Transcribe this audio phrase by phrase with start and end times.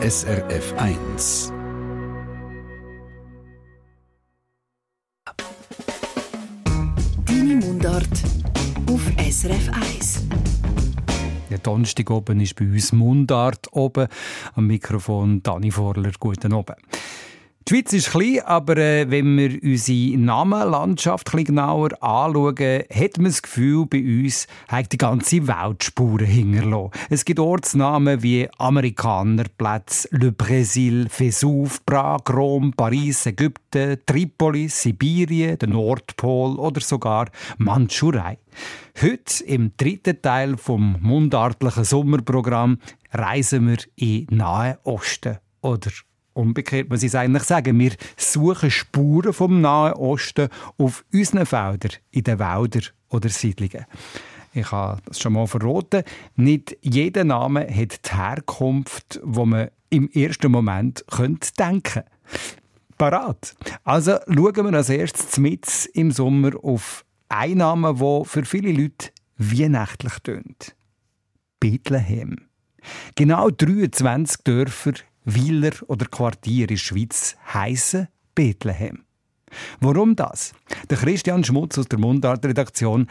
[0.00, 1.52] SRF 1.
[7.26, 8.06] Deine Mundart
[8.88, 10.22] auf SRF 1.
[11.50, 14.06] Der Donnerstag oben ist bei uns Mundart oben.
[14.54, 16.12] Am Mikrofon Dani Vorler.
[16.20, 16.78] Guten Abend.
[17.68, 23.26] Die Schweiz ist klein, aber äh, wenn wir unsere Namenlandschaft ein genauer anschauen, hat man
[23.26, 26.92] das Gefühl, bei uns hat die ganze Welt Spuren hinterlassen.
[27.10, 35.68] Es gibt Ortsnamen wie Amerikanerplätze, Le Brésil, Vesuv, Prag, Rom, Paris, Ägypten, Tripolis, Sibirien, der
[35.68, 38.38] Nordpol oder sogar Mandschurei.
[39.02, 42.78] Heute, im dritten Teil vom mundartlichen Sommerprogramm,
[43.12, 45.90] reisen wir in Nahe Osten oder
[46.38, 52.22] Umgekehrt muss ich eigentlich sagen, wir suchen Spuren vom Nahen Osten auf unseren Feldern, in
[52.22, 53.86] den Wäldern oder Siedlungen.
[54.52, 56.04] Ich habe das schon mal verraten.
[56.36, 62.04] Nicht jeder Name hat die Herkunft, wo man im ersten Moment könnte denken
[62.98, 63.56] Parat.
[63.82, 69.10] Also schauen wir als erstes mit im Sommer auf einen Namen, der für viele Leute
[69.38, 70.76] weihnachtlich tönt.
[71.58, 72.48] Bethlehem.
[73.16, 74.92] Genau 23 Dörfer
[75.28, 79.04] Weiler oder Quartier in der Schweiz heißen Bethlehem.
[79.80, 80.54] Warum das?
[80.88, 83.08] Der Christian Schmutz aus der Mundart-Redaktion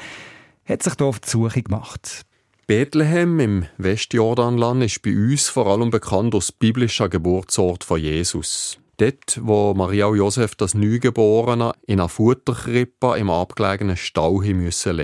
[0.66, 2.26] hat sich hier auf die Suche gemacht.
[2.66, 8.80] Bethlehem im Westjordanland ist bei uns vor allem bekannt als biblischer Geburtsort von Jesus.
[8.98, 14.96] Dort, wo Maria und Josef das Neugeborene in einer Futterkrippe im abgelegenen Stall legen müssen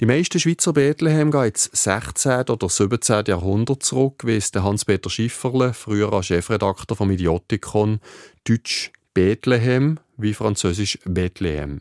[0.00, 2.42] die meisten Schweizer Bethlehem gehen ins 16.
[2.50, 3.24] oder 17.
[3.26, 7.98] Jahrhundert zurück, wie es Hans-Peter Schifferle, früher als Chefredakteur vom Idiotikon,
[8.44, 11.80] Deutsch Bethlehem wie Französisch Bethlehem.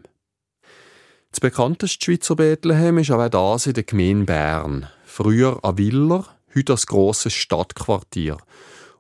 [1.30, 4.88] Das bekannteste Schweizer Bethlehem ist aber das in der Gemeinde Bern.
[5.06, 8.38] Früher ein Viller, heute ein grosses Stadtquartier.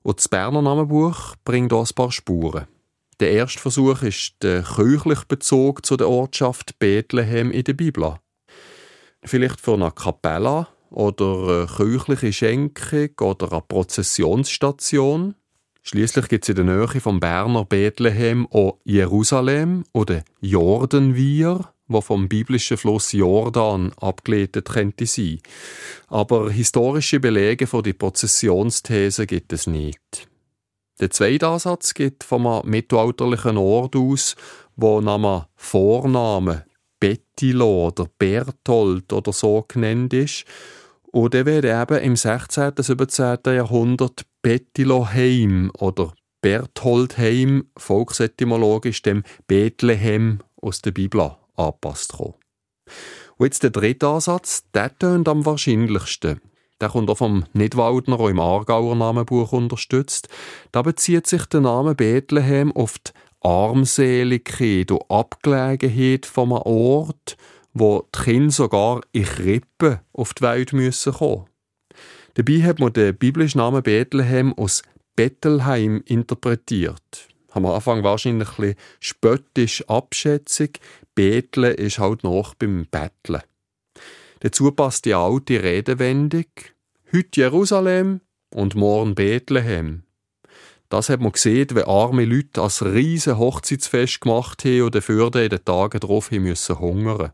[0.03, 2.67] Und das Berner Namenbuch bringt hier ein paar Spuren.
[3.19, 8.19] Der erste Versuch ist der kirchliche Bezug zu der Ortschaft Bethlehem in der Bibel
[9.23, 15.35] vielleicht für eine Kapelle oder eine kirchliche Schenkung oder eine Prozessionsstation.
[15.83, 22.27] Schließlich gibt es in der Nähe vom Berner Bethlehem auch Jerusalem oder Jordanwier, wo vom
[22.27, 25.39] biblischen Fluss Jordan abgeleitet könnte sein.
[26.07, 30.27] Aber historische Belege für die Prozessionsthese gibt es nicht.
[30.99, 34.35] Der zweite Ansatz geht vom mittelalterlichen Ort aus,
[34.75, 36.63] wo Name Vornamen
[36.99, 40.45] Bettilo oder Berthold oder so genannt ist.
[41.11, 42.73] Und der wird eben im 16.
[42.77, 43.37] und 17.
[43.45, 52.35] Jahrhundert Bettiloheim oder Bertholdheim volksetymologisch dem Bethlehem aus der Bibel angepasst kommen.
[53.37, 56.41] Und jetzt der dritte Ansatz, der tönt am wahrscheinlichsten.
[56.79, 60.29] Der kommt auch vom Nidwaldner, auch im Aargauer Namenbuch unterstützt.
[60.71, 63.11] Da bezieht sich der Name Bethlehem auf die
[63.41, 67.37] Armseligkeit und Abgelegenheit von einem Ort,
[67.73, 71.45] wo die Kinder sogar in Krippen auf die Welt müssen kommen.
[72.35, 74.83] Dabei hat man den biblischen Namen Bethlehem aus
[75.15, 77.27] Bettelheim interpretiert.
[77.51, 80.79] Am Anfang wahrscheinlich ein spöttisch abschätzig.
[81.15, 83.41] Bethlen ist halt noch beim Betteln.
[84.39, 86.45] Dazu passt die alte Redewendung
[87.11, 88.21] Heute Jerusalem
[88.53, 90.03] und morgen Bethlehem.
[90.89, 95.49] Das hat man gesehen, wenn arme Leute als riesen Hochzeitsfest gemacht haben und dafür in
[95.49, 97.31] den Tagen darauf müssen hungern.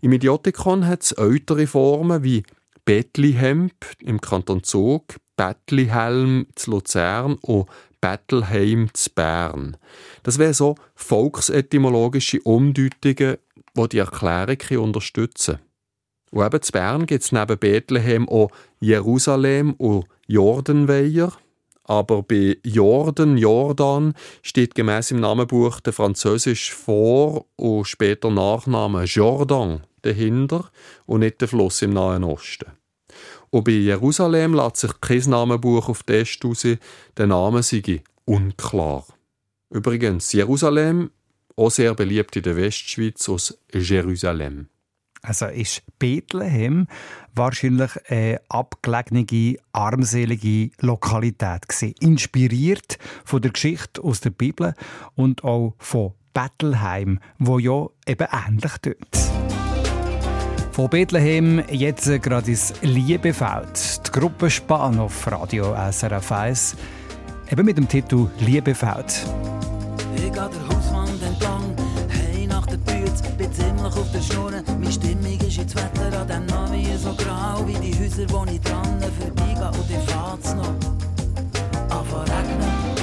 [0.00, 2.44] Im Idiotikon hat es ältere Formen wie
[2.84, 7.68] Bettlihemp im Kanton Zug, Bettlihelm zu Luzern und
[8.00, 9.76] Bettelheim zu Bern.
[10.22, 13.36] Das wären so volksetymologische Umdeutungen,
[13.76, 15.58] die die Erklärung unterstützen.
[16.34, 18.50] Und eben zu Bern gibt es neben Bethlehem auch
[18.80, 21.32] Jerusalem und Jordanweiher,
[21.84, 29.84] aber bei Jordan, Jordan steht gemäß im Namenbuch der Französisch Vor- und später Nachname Jordan
[30.02, 30.72] dahinter
[31.06, 32.72] und nicht der Fluss im Nahen Osten.
[33.50, 36.66] Und bei Jerusalem lässt sich kein Namenbuch auf den Est raus,
[37.16, 39.06] der Name sei unklar.
[39.70, 41.12] Übrigens, Jerusalem,
[41.54, 44.66] auch sehr beliebt in der Westschweiz aus Jerusalem.
[45.26, 46.86] Also ist Bethlehem
[47.34, 51.94] wahrscheinlich eine abgelegene, armselige Lokalität gewesen.
[52.00, 54.74] Inspiriert von der Geschichte aus der Bibel
[55.14, 59.16] und auch von Bettelheim, wo ja eben ähnlich tönt.
[60.72, 64.06] Von Bethlehem jetzt gerade ins Liebefeld.
[64.06, 66.76] Die Gruppe Span auf Radio SRF 1.
[67.50, 69.24] Eben mit dem Titel Liebefeld.
[70.16, 71.83] Ich gehe der Hauswand entlang,
[73.84, 74.50] ähnlich auf der Schnur.
[74.50, 78.60] Meine Stimmung ist jetzt Wetter an dem Namen so grau wie die Häuser, wo ich
[78.60, 80.68] dran vorbeigehe und ich fahrt's noch.
[81.90, 82.94] Anfangen regnen.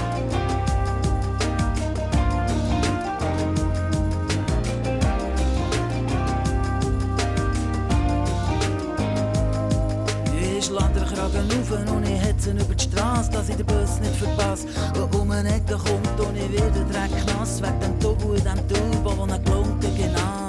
[11.14, 15.20] Kragen auf und ich hetze über die Straße, dass ich den Bus nicht verpasse, der
[15.20, 19.18] um eine Ecke kommt und ich werde Dreck nass, wegen dem Tubu in dem Turbo,
[19.18, 20.41] wo er gelungen genau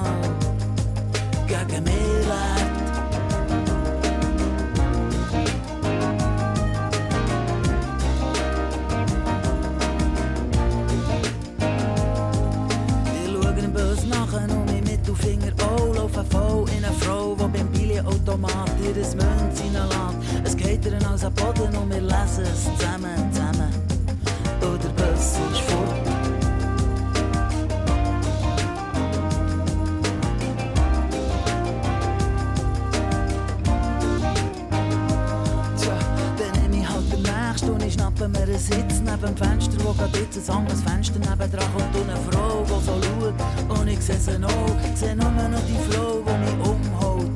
[13.43, 17.69] schaue dem Bus nachher und mein Mittelfinger auch laufen voll in eine Frau, die beim
[17.69, 19.63] Billigautomat ihr Münz.
[20.45, 23.73] Es geht ihr als am Boden und wir lesen es zusammen, zusammen.
[24.61, 26.12] Und der Bus ist fort.
[38.53, 42.11] Ich einen Sitz neben dem Fenster, wo gerade jetzt ein anderes Fenster nebendran kommt und
[42.11, 43.79] eine Frau, die so schaut.
[43.79, 44.51] Und ich sehe sie noch,
[44.95, 47.31] sehe nur noch die Frau, die mich umhaut.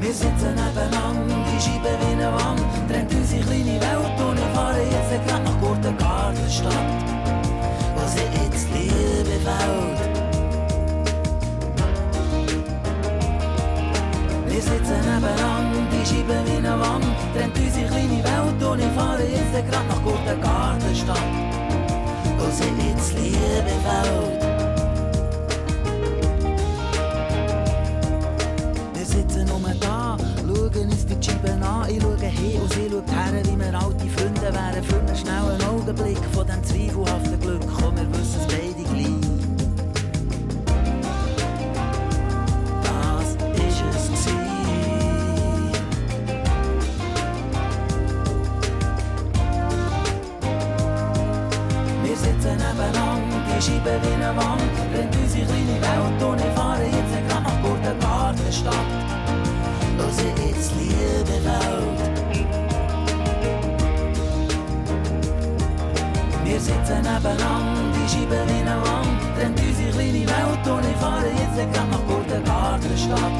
[0.00, 4.82] Wir sitzen nebeneinander, die Scheibe wie eine Wand, trennt unsere kleine Welt und ich fahre
[4.82, 7.04] jetzt gerade nach Gurtengartenstadt,
[7.94, 10.23] wo sie jetzt Liebe fällt.
[14.84, 19.70] Sitzen nebeneinander, die Scheibe wie eine Wand, trennt unsere kleine Welt und ich fahre jetzt
[19.70, 21.18] gerade nach Gurtengartenstadt,
[22.38, 24.44] wo sie jetzt Liebe fällt.
[28.94, 30.16] Wir sitzen um da,
[30.46, 31.88] schauen uns die Scheiben an.
[31.88, 34.84] Ich schaue hin und sie schaut her, wie wir alte Freunde wären.
[34.84, 37.62] Für einen schnellen Augenblick von dem zweifelhaften Glück.
[37.80, 38.83] Komm, wir wissen es beide
[53.64, 58.74] Scheibe wie eine Wand, brennt unsere kleine Welt und ich fahre jetzt gerade nach Gurtengartenstadt,
[59.96, 62.00] wo sie jetzt Liebe fällt.
[66.44, 71.28] Wir sitzen nebeneinander, die Scheibe wie eine Wand, brennt unsere kleine Welt und ich fahre
[71.28, 73.34] jetzt gerade nach Gurtengartenstadt,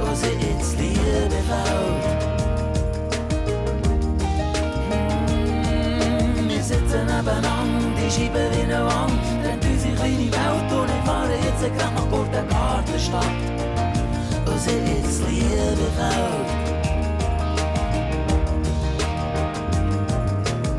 [0.00, 2.23] wo sie jetzt Liebe fällt.
[6.94, 11.76] Sitzen nebeneinander, die Scheibe wie eine Wand, trennt unsere kleine Welt und ich fahre jetzt
[11.76, 13.36] gerade nach Gurtengartenstadt,
[14.46, 16.50] wo sie jetzt Liebe fällt.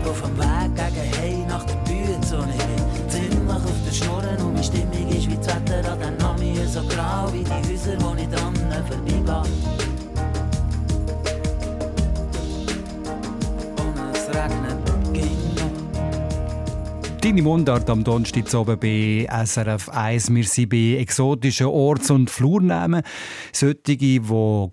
[0.07, 4.37] Auf dem Weg gegen Hey nach der Bühne und ich bin ziemlich auf der Schnurren
[4.37, 7.97] und meine Stimmung ist wie das Wetter an den Nami so grau wie die Häuser,
[7.99, 8.55] wo ich dran
[8.87, 9.94] vorbeigehe.
[17.35, 20.33] Deine Mundart am Donnerstag oben bei SRF 1.
[20.33, 23.01] Wir sind bei exotischen Orts- und Flurnamen.
[23.51, 24.21] Solche, die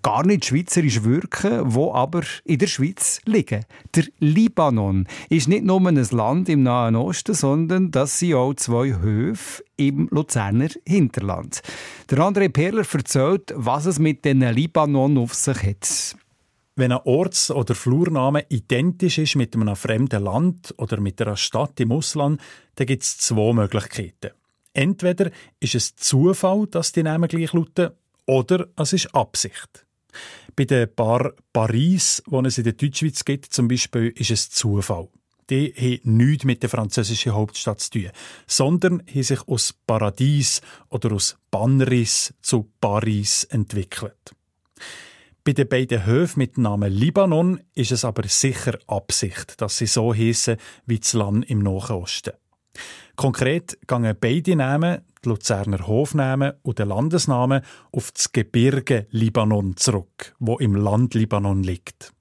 [0.01, 3.65] gar nicht schweizerisch wirken, die aber in der Schweiz liegen.
[3.93, 8.97] Der Libanon ist nicht nur ein Land im Nahen Osten, sondern das sind auch zwei
[8.97, 11.63] Höfe im Luzerner Hinterland.
[12.09, 16.15] Der André Perler erzählt, was es mit den Libanon auf sich hat.
[16.75, 21.79] Wenn ein Orts- oder Flurname identisch ist mit einem fremden Land oder mit einer Stadt
[21.79, 22.41] im Ausland,
[22.75, 24.31] dann gibt es zwei Möglichkeiten.
[24.73, 27.91] Entweder ist es Zufall, dass die Namen gleich lauten,
[28.25, 29.85] oder es ist Absicht.
[30.55, 35.09] Bei den Bar Paris, die es in der Deutschschweiz gibt, zum Beispiel, ist es Zufall.
[35.49, 38.09] Die haben nichts mit der französischen Hauptstadt zu tun,
[38.47, 44.33] sondern haben sich aus Paradies oder aus Banris zu Paris entwickelt.
[45.45, 49.87] Bei den beiden Höfen mit dem Namen Libanon ist es aber sicher Absicht, dass sie
[49.87, 52.31] so heissen wie das Land im Nahen Osten.
[53.17, 60.33] Konkret gehen beide Namen, die Luzerner Hofnamen und der Landesname, auf das Gebirge Libanon zurück,
[60.39, 62.13] wo im Land Libanon liegt.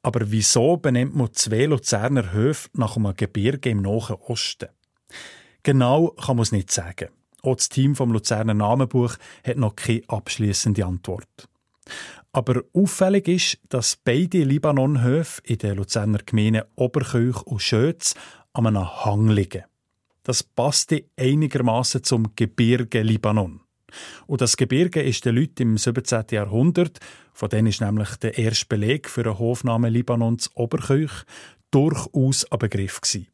[0.00, 4.70] Aber wieso benennt man zwei Luzerner Höfe nach einem Gebirge im Nahen Osten?
[5.64, 7.10] Genau kann man es nicht sagen.
[7.42, 11.46] Auch das Team vom Luzerner Namenbuch hat noch keine abschließende Antwort.
[12.38, 18.14] Aber auffällig ist, dass beide Libanonhöfe in den Luzerner Gemeinden Oberkirch und Schötz
[18.52, 19.64] an einem Hang liegen.
[20.22, 23.62] Das passte einigermaßen zum Gebirge Libanon.
[24.28, 26.26] Und das Gebirge ist den Leuten im 17.
[26.30, 27.00] Jahrhundert,
[27.32, 31.24] von denen ist nämlich der erste Beleg für einen Hofnamen Libanons Oberkirch,
[31.72, 33.26] durchaus ein Begriff gewesen.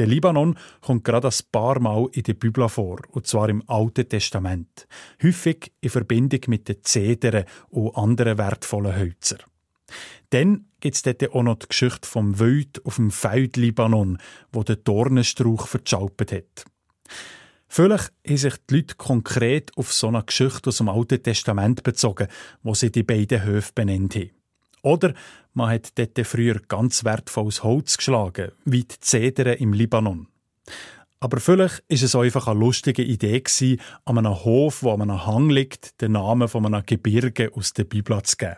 [0.00, 4.08] Der Libanon kommt gerade ein paar Mal in der Bibel vor, und zwar im Alten
[4.08, 4.88] Testament.
[5.22, 9.40] Häufig in Verbindung mit den Zedern und anderen wertvollen Hölzern.
[10.30, 14.16] Dann gibt es dort auch noch die Geschichte vom Wild auf dem Feld Libanon,
[14.52, 16.64] wo der Dornenstrauch verschalpet hat.
[17.68, 22.28] Vielleicht haben sich die Leute konkret auf so eine Geschichte aus dem Alten Testament bezogen,
[22.62, 24.30] wo sie die beiden Höfe benannt haben.
[24.82, 25.14] Oder
[25.54, 30.26] man hat dort früher ganz wertvolles Holz geschlagen, wie die Zedern im Libanon.
[31.22, 35.26] Aber vielleicht ist es einfach eine lustige Idee gewesen, an einem Hof, wo an einem
[35.26, 38.56] Hang liegt, den Namen von einem Gebirge aus der Bibel zu geben.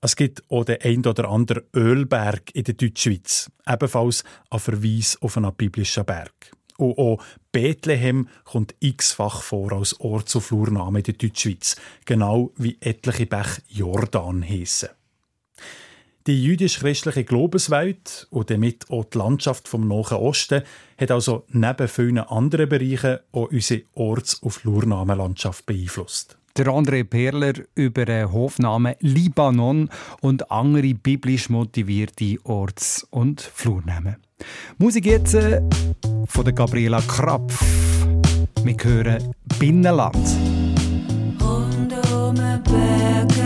[0.00, 5.36] Es gibt auch den ein oder anderen Ölberg in der Deutschschweiz, ebenfalls ein Verweis auf
[5.36, 6.52] einen biblischen Berg.
[6.78, 12.78] Und auch Bethlehem kommt x-fach vor als Ort zu Flurname in der Deutschschweiz, genau wie
[12.80, 14.90] etliche Bech Jordan heissen.
[16.28, 20.60] Die jüdisch-christliche Glaubenswelt und damit auch die Landschaft vom Nahen Osten
[20.98, 26.36] hat also neben vielen anderen Bereichen auch unsere Orts- und Flurnamenlandschaft beeinflusst.
[26.58, 29.88] Der André Perler über den Hofnamen Libanon
[30.20, 34.16] und andere biblisch motivierte Orts- und Flurnamen.
[34.76, 35.62] Musik jetzt äh,
[36.26, 37.58] von der Gabriela Krapf.
[38.62, 40.28] Wir hören Binnenland.
[41.40, 43.37] Rund um den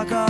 [0.00, 0.29] like got.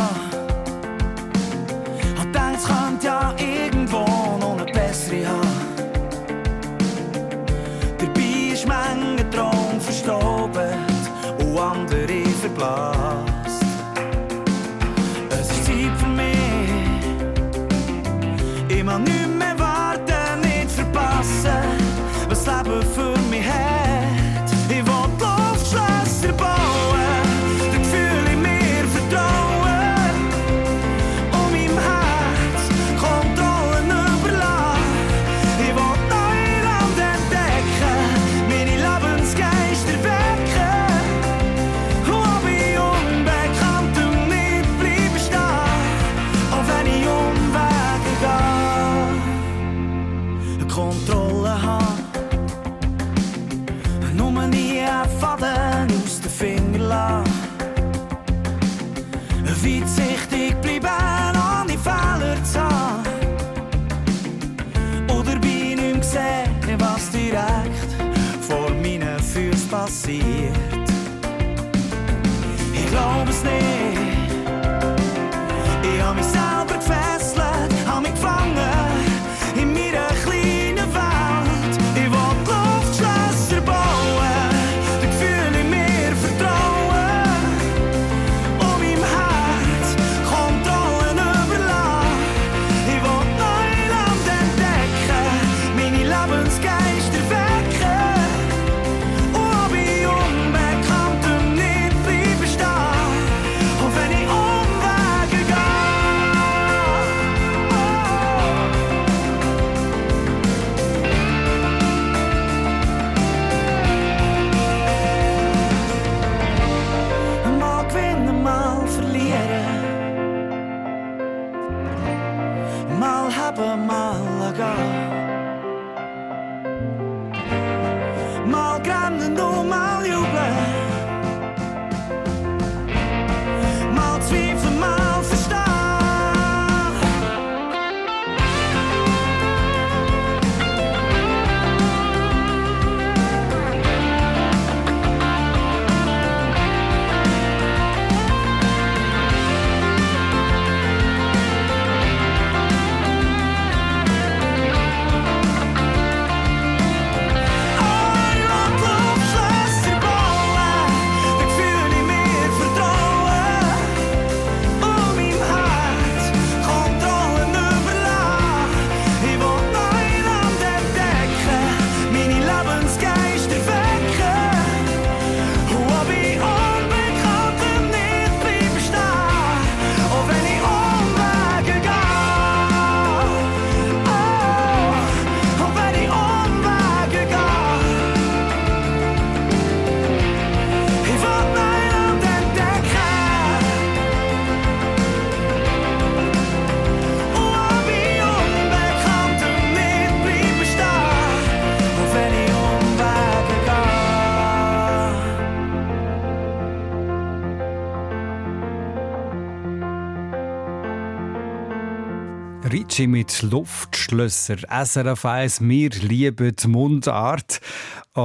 [212.63, 217.61] Ricci mit Luftschlösser, SRF 1, wir lieben die Mundart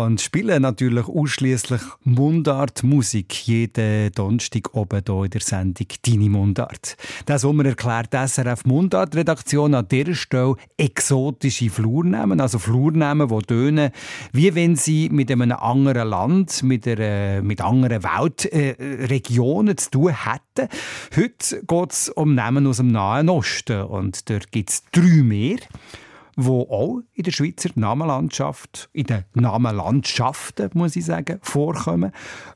[0.03, 6.97] und spielen natürlich ausschließlich Mundartmusik jeden Donnerstag oben hier in der Sendung «Deine Mundart».
[7.25, 13.91] Das Sommer erklärt die SRF Mundart-Redaktion an dieser Stelle exotische Flurnamen, also Flurnamen, die tönen,
[14.34, 20.69] wie wenn sie mit einem anderen Land, mit, einer, mit anderen Weltregionen zu tun hätten.
[21.15, 25.58] Heute geht es um Namen aus dem Nahen Osten und dort gibt es drei mehr
[26.36, 32.12] wo auch in der Schweizer Namenlandschaft, in den Namenlandschaften, muss ich sagen, vorkommen.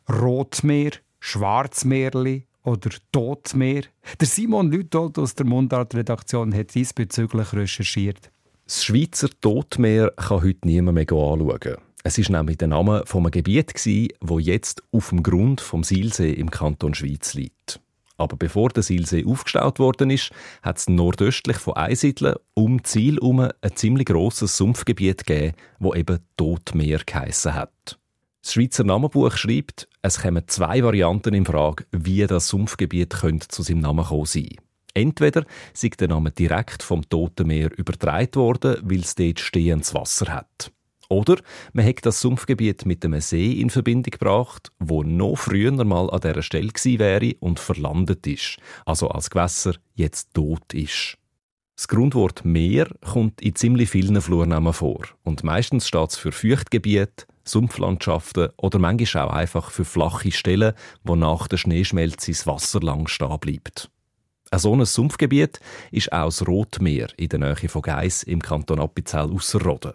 [0.09, 3.83] Rotmeer, Schwarzmeerli oder Totmeer.
[4.19, 8.31] Der Simon Lütold aus der Mundart-Redaktion hat diesbezüglich recherchiert.
[8.65, 11.77] Das Schweizer Totmeer kann heute niemand mehr anschauen.
[12.03, 13.85] Es war nämlich der Name von einem Gebiet, das
[14.39, 17.81] jetzt auf dem Grund vom Silsee im Kanton Schweiz liegt.
[18.19, 23.39] Aber bevor der Silsee aufgestaut worden ist, hat es nordöstlich von Einsiedeln um Ziel herum
[23.39, 27.97] ein ziemlich grosses Sumpfgebiet gegeben, wo eben Totmeer geheissen hat.
[28.41, 33.63] Das Schweizer Namenbuch schreibt, es kämen zwei Varianten in Frage, wie das Sumpfgebiet könnte zu
[33.63, 34.55] seinem Namen kommen sein.
[34.93, 40.33] Entweder sei der Name direkt vom Toten Meer übertragen worden, weil es dort stehendes Wasser
[40.33, 40.73] hat.
[41.09, 41.37] Oder
[41.73, 46.21] man hat das Sumpfgebiet mit einem See in Verbindung gebracht, wo noch früher mal an
[46.21, 51.17] dieser Stelle gewesen wäre und verlandet ist, also als Gewässer jetzt tot ist.
[51.75, 57.25] Das Grundwort Meer kommt in ziemlich vielen Flurnamen vor und meistens steht es für Feuchtgebiet,
[57.43, 63.07] Sumpflandschaften oder manchmal auch einfach für flache Stellen, wo nach der Schneeschmelze das Wasser lang
[63.07, 63.89] stehen bleibt.
[64.51, 65.59] Ein so ein Sumpfgebiet
[65.91, 69.93] ist auch das Rotmeer in der Nähe von Geiss im Kanton Appenzell Ausserrhoden.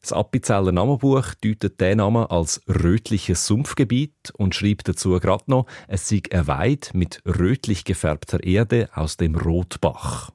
[0.00, 6.08] Das Appenzeller Namenbuch deutet den Namen als rötliches Sumpfgebiet und schreibt dazu gerade noch, es
[6.08, 10.30] sei eine Weide mit rötlich gefärbter Erde aus dem Rotbach.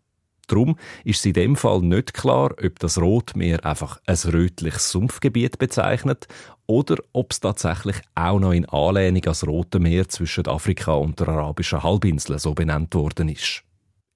[0.48, 6.28] Drum ist in dem Fall nicht klar, ob das Rotmeer einfach ein rötliches Sumpfgebiet bezeichnet
[6.68, 11.20] oder ob es tatsächlich auch noch in Anlehnung an das Rote Meer zwischen Afrika und
[11.20, 13.64] der arabischen Halbinsel so benannt worden ist.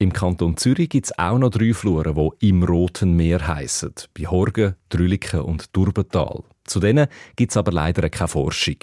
[0.01, 4.27] Im Kanton Zürich gibt es auch noch drei Fluren, die im Roten Meer heissen: bei
[4.27, 6.43] Horgen, Trüliken und Durbental.
[6.63, 8.77] Zu denen gibt es aber leider keine Forschung.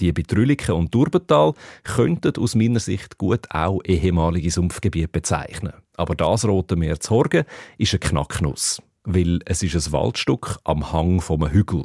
[0.00, 5.74] Die bei Trüliken und Durbental könnten aus meiner Sicht gut auch ehemalige Sumpfgebiete bezeichnen.
[5.98, 7.44] Aber das Rote Meer zu Horgen
[7.76, 11.84] ist eine Knacknuss, weil es ist ein Waldstück am Hang vom Hügel.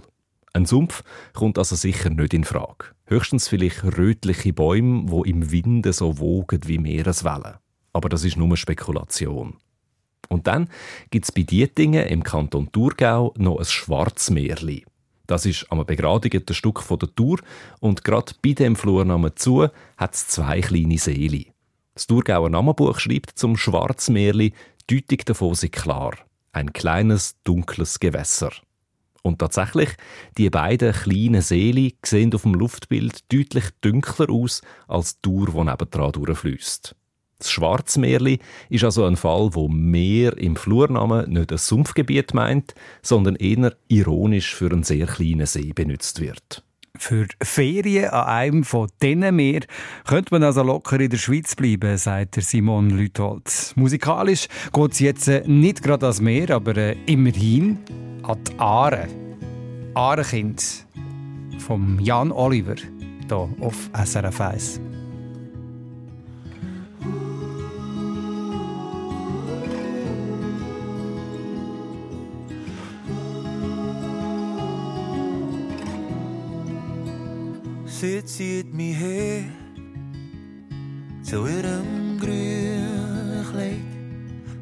[0.54, 2.86] Ein Sumpf kommt also sicher nicht in Frage.
[3.08, 7.58] Höchstens vielleicht rötliche Bäume, wo im Winde so wogen wie Meereswellen.
[8.00, 9.58] Aber das ist nur Spekulation.
[10.30, 10.70] Und dann
[11.12, 14.86] gibt es bei Dietingen im Kanton Thurgau noch ein Schwarzmeerli.
[15.28, 17.40] Das ist am begradigten Stück von der Tour
[17.82, 21.48] und gerade bei dem Flurnamen zu hat es zwei kleine Seele.
[21.94, 24.54] Das Thurgauer Namenbuch schreibt zum Schwarzmeerli,
[24.88, 26.14] Deutung davon sei klar.
[26.54, 28.54] Ein kleines, dunkles Gewässer.
[29.24, 29.90] Und tatsächlich,
[30.38, 35.64] die beiden kleinen Seele sehen auf dem Luftbild deutlich dunkler aus als die Tour, die
[35.66, 36.96] nebendran durchfließt.
[37.39, 43.36] Das Schwarzmeerli ist also ein Fall, wo Meer im Flurnamen nicht ein Sumpfgebiet meint, sondern
[43.36, 46.63] eher ironisch für einen sehr kleinen See benutzt wird.
[46.97, 49.62] Für Ferien an einem von diesen Meer
[50.06, 53.73] könnte man also locker in der Schweiz bleiben, sagt Simon Lüthold.
[53.75, 57.80] Musikalisch geht es jetzt äh, nicht gerade ans Meer, aber äh, immerhin
[58.23, 59.08] an die Aare.
[59.93, 60.86] Aarekind
[61.60, 64.82] vom Jan Oliver hier auf SRF 1.
[78.39, 79.43] zieht mich her
[81.21, 83.82] zu ihrem grünen Kleid,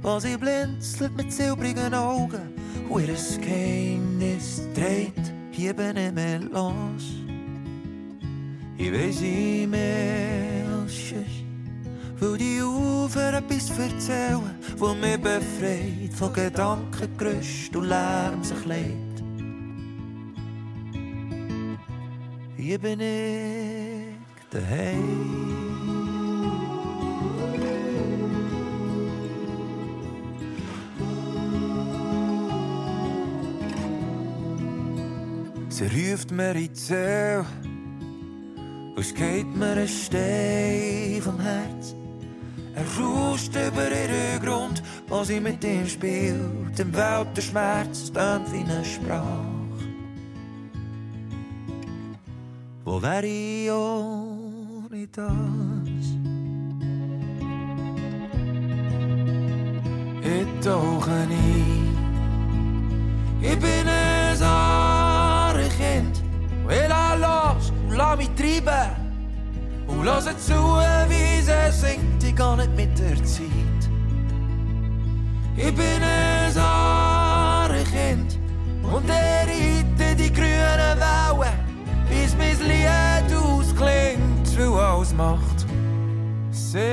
[0.01, 2.55] wo sie blinzelt mit silbrigen Augen
[2.89, 7.05] und ihr Geheimnis dreht, hier bin ich mehr los.
[8.79, 17.75] Ich weiß nicht mehr als sonst, die Ufer etwas erzählen, wo mich befreit von Gedankengerüst
[17.75, 19.07] und Lärm sich legt.
[22.57, 23.66] Hier bin ich
[24.51, 25.47] daheim.
[35.69, 37.45] Sie ruft mir in die Seele,
[38.95, 41.93] und es geht mir ein Stein vom Herz.
[42.73, 46.79] Er rauscht über ihren Grund, wo sie mit ihm spielt.
[46.79, 49.45] Im Welt der Schmerz tönt wie eine Sprache.
[52.83, 54.36] Wo wär ich ohne
[54.89, 55.11] Ich
[60.63, 61.31] tauche ein.
[63.41, 64.37] Ich bin ein
[65.77, 66.23] Kind.
[66.65, 68.95] Will er los und lass mich treiben.
[69.87, 73.89] Und lass zu, wie sie singt, ich gar nicht mit der Zeit.
[75.57, 76.51] Ich bin ein
[85.17, 85.65] macht
[86.51, 86.83] Sinn,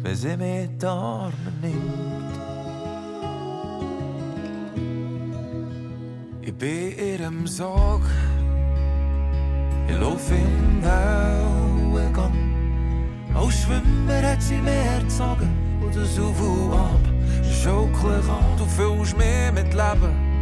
[0.00, 2.32] wenn sie mir die Arme nimmt.
[6.40, 8.02] Ich bin ihrem Sorg,
[9.86, 12.38] ich lauf im Wellengang.
[13.34, 15.50] Als Schwimmer hat sie mehr gezogen
[15.82, 17.04] und das Auf und Ab
[17.62, 18.56] schaukelt an.
[18.56, 20.32] Du fühlst mich mit Leben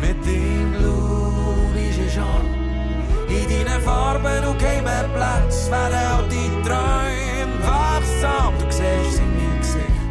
[0.00, 2.63] mit dem lunischen Charme.
[3.28, 8.52] In deinen Farben und geheimen Platz werden auch die Träume wachsam.
[8.58, 10.04] Du siehst sie in meinem Gesicht.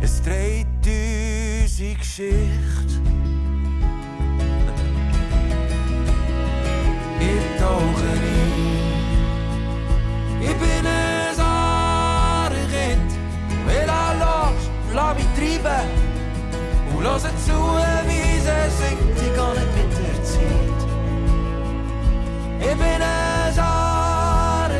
[0.00, 0.66] Es dreht
[1.74, 3.00] unsere Geschichte.
[7.20, 8.74] Ich tauche ein.
[10.40, 11.34] Ich bin ein
[12.70, 13.10] Kind.
[13.66, 14.62] Will er los,
[14.92, 16.03] lass mich treiben.
[17.04, 17.58] Lass zu,
[18.06, 20.80] wie sie singt, ich gar nicht mit der Zeit.
[22.60, 23.52] Ich bin ein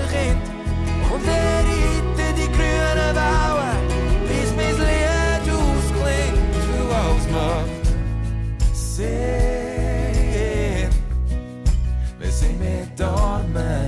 [0.09, 0.45] Kind
[1.13, 3.83] und er reitet die grünen Wellen,
[4.27, 7.85] bis mein Lied ausklingt, du alles macht
[8.73, 9.13] Sinn,
[12.19, 13.84] wenn sie mit Armen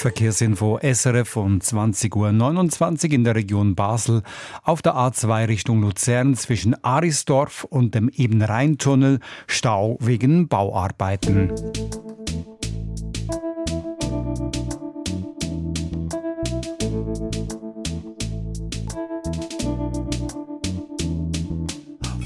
[0.00, 4.22] Verkehrsinfo SRF um 20.29 Uhr in der Region Basel
[4.62, 11.52] auf der A2 Richtung Luzern zwischen Arisdorf und dem Ebenrheintunnel Stau wegen Bauarbeiten.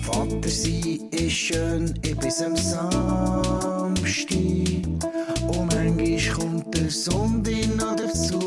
[0.00, 3.34] Vater sein ist schön, ich bis am Samstag.
[5.48, 6.53] Und manchmal kommt
[6.84, 8.38] der Sonntag noch dazu.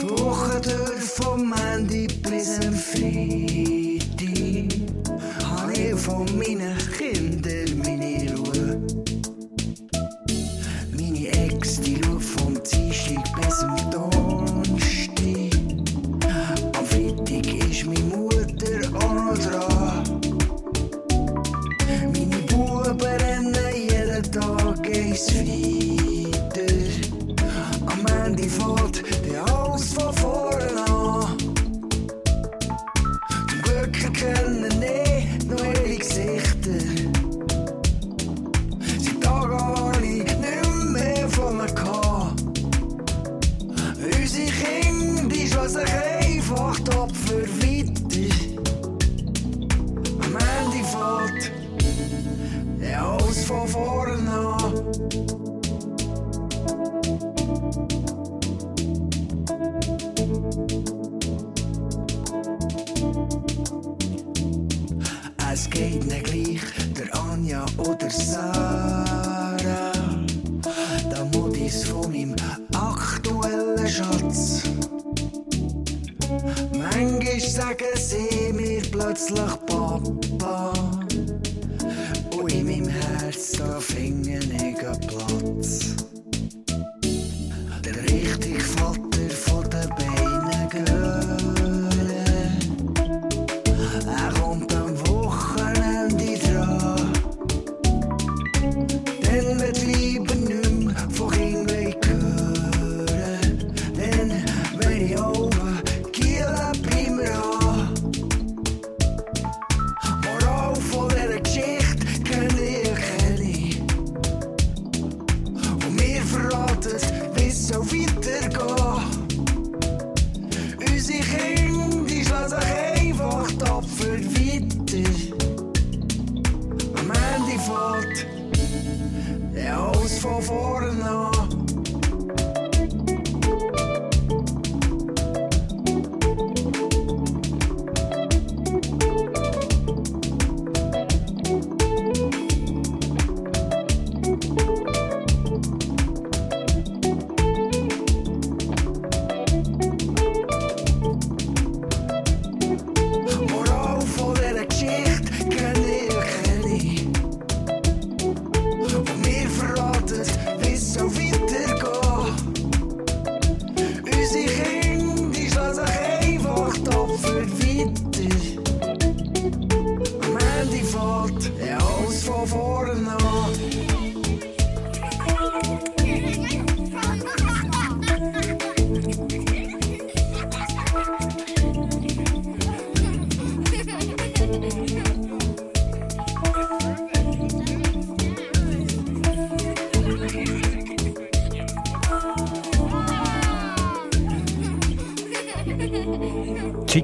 [0.00, 3.08] Woche durch vom Montag bis am Freitag.
[5.42, 7.61] Habe ich von meinen Kindern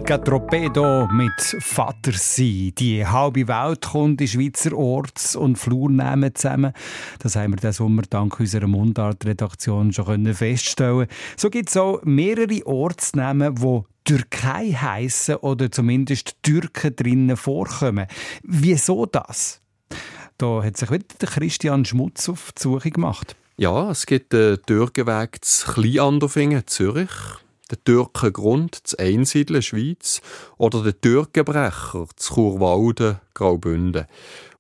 [0.09, 2.73] Chica Torpedo mit Vater sein.
[2.79, 6.73] Die halbe Welt kommt in Schweizer Orts- und Flurnamen zusammen.
[7.18, 12.01] Das haben wir diesen Sommer dank unserer Mundart-Redaktion schon können feststellen So gibt es auch
[12.05, 18.07] mehrere Ortsnamen, die Türkei heißen oder zumindest Türken drinnen vorkommen.
[18.42, 19.61] Wieso das?
[20.38, 23.37] Da hat sich wieder der Christian Schmutz auf die Suche gemacht.
[23.59, 27.11] Ja, es gibt den Türkenweg zu Kleinandorfingen, Zürich,
[27.71, 30.21] den Türkengrund zu Einsiedeln, Schweiz,
[30.57, 34.07] oder den Türkenbrecher zu Churwalden, Graubünden.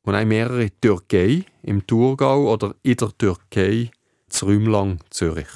[0.02, 3.90] Und auch mehrere Türkei im Thurgau oder in der Türkei
[4.28, 5.46] zu Rümlang, Zürich.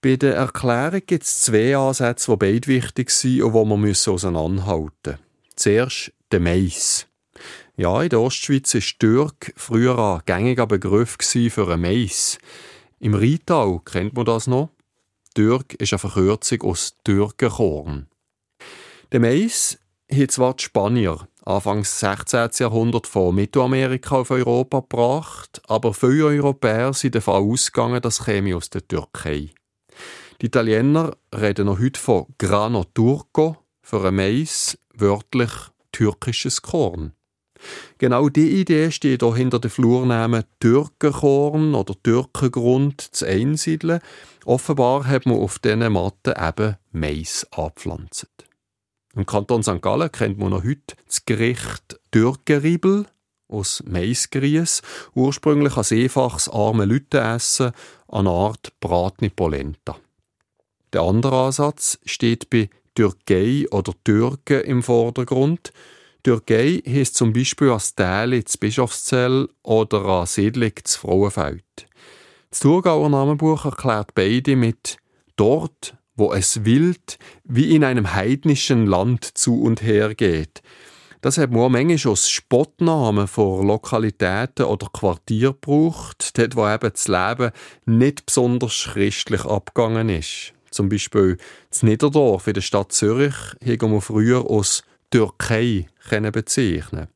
[0.00, 4.90] Bei der Erklärung gibt es zwei Ansätze, die beide wichtig sind und die man auseinanderhalten
[5.04, 5.18] müssen.
[5.54, 7.06] Zuerst der Mais.
[7.76, 12.38] Ja, in der Ostschweiz war Türk früher ein gängiger Begriff für einen Mais.
[12.98, 14.70] Im Rheintal kennt man das noch.
[15.34, 18.08] Türk ist eine Verkürzung aus Türkenkorn.
[19.12, 19.78] Der Mais
[20.10, 22.50] hat zwar die Spanier Anfangs 16.
[22.60, 28.70] Jahrhundert von Mittelamerika auf Europa gebracht, aber viele Europäer sind davon ausgegangen, das käme aus
[28.70, 29.50] der Türkei.
[30.40, 35.50] Die Italiener reden noch heute von Grano Turco für ein Mais, wörtlich
[35.90, 37.12] türkisches Korn.
[38.02, 44.00] Genau die Idee steht auch hinter den Flurnamen Türkenkorn oder Türkengrund zu einsiedeln.
[44.44, 48.26] Offenbar hat man auf diesen Matten eben Mais angepflanzt.
[49.14, 49.80] Im Kanton St.
[49.80, 53.06] Gallen kennt man noch heute das Gericht Türkenriebel
[53.46, 54.82] aus Maisgrieß,
[55.14, 57.70] ursprünglich als einfaches arme Lütteessen,
[58.08, 59.96] eine Art bratene Polenta.
[60.92, 65.72] Der andere Ansatz steht bei Türkei oder Türken im Vordergrund.
[66.22, 71.64] Türkei heisst zum Beispiel als Täli zu Bischofszell oder an Siedlung zu Frauenfeld.
[72.50, 74.98] Das Thurgauer Namenbuch erklärt beide mit
[75.36, 80.62] dort, wo es wild wie in einem heidnischen Land zu und her geht.
[81.22, 87.08] Das hat man manchmal als Spottnamen von Lokalitäten oder Quartier gebraucht, dort wo eben das
[87.08, 87.52] Leben
[87.84, 90.52] nicht besonders christlich abgegangen ist.
[90.70, 91.36] Zum Beispiel
[91.70, 95.86] das Niederdorf in der Stadt Zürich haben wir früher als Türkei
[96.32, 97.08] bezeichnen.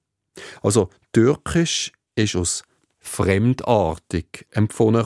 [0.63, 2.63] Also Türkisch ist aus
[2.99, 5.03] fremdartig empfunden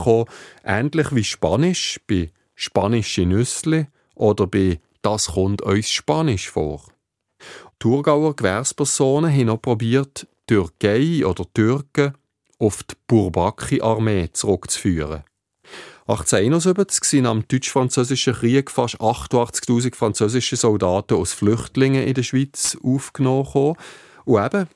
[0.65, 6.83] ähnlich wie Spanisch bei spanische Nüssli oder bei Das kommt uns Spanisch vor.
[7.79, 12.15] Thurgauer Gewährspersonen haben auch probiert, Türkei oder Türken
[12.59, 15.23] auf die Bourbaki-Armee zurückzuführen.
[16.11, 23.77] 1871 nahm im deutsch-französischen Krieg fast 88.000 französische Soldaten als Flüchtlinge in der Schweiz aufgenommen.
[24.25, 24.67] Und eben,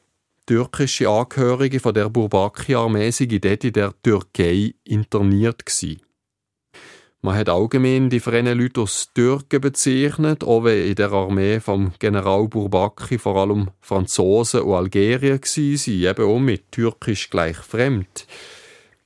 [0.47, 5.67] türkische Angehörige von der Bourbaki-Armee waren dort in der Türkei interniert.
[5.67, 6.03] Gewesen.
[7.21, 11.95] Man hat allgemein die freien Leute als Türken bezeichnet, auch wenn in der Armee vom
[11.99, 18.29] General Bourbaki vor allem Franzosen und Algerier waren, eben auch mit Türkisch gleich fremd.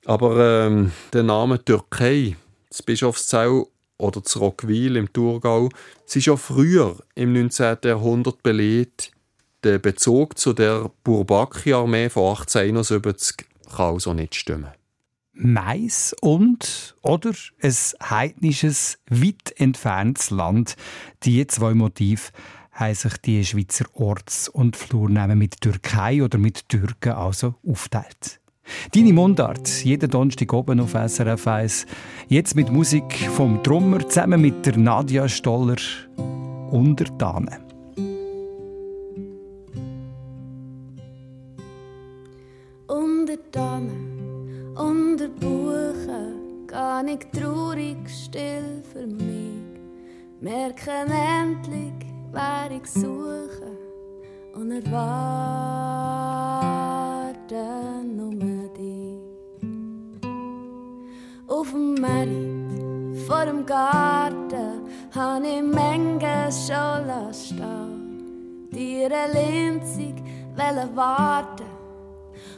[0.08, 2.34] Aber ähm, der Name Türkei,
[2.70, 3.66] das Bischofszell
[3.98, 5.68] oder das Rockwil im Thurgau,
[6.06, 7.76] sie schon früher im 19.
[7.84, 9.12] Jahrhundert belegt.
[9.64, 13.36] Der Bezug zu der Bourbaki-Armee von 1871
[13.68, 14.68] kann also nicht stimmen.
[15.34, 20.76] Mais und oder ein heidnisches, weit entferntes Land.
[21.24, 22.30] Die zwei Motive
[22.72, 28.37] haben sich die Schweizer Orts- und Flurnamen mit Türkei oder mit Türken also aufteilt.
[28.94, 31.86] Deine Mundart, jeden Donnerstag oben auf SRF 1.
[32.28, 35.76] Jetzt mit Musik vom Drummer zusammen mit der Nadia Stoller
[36.70, 37.64] Untertanen.
[42.86, 49.48] Untertanen unter Buchen gar ich traurig still für mich.
[50.40, 53.72] Merken endlich, wer ich suche
[54.54, 55.67] und erwarten
[62.08, 64.82] Merit vor dem Garten
[65.14, 68.68] han ich Menge schon stehen.
[68.70, 70.14] Dir Linzig
[70.56, 71.64] wollen warten